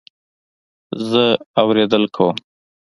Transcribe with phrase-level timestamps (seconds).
[1.09, 1.23] زه
[1.61, 2.35] اورېدل کوم